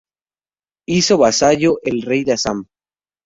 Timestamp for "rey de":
2.01-2.33